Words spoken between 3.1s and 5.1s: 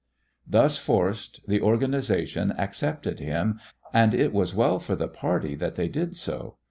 him, and it was well for the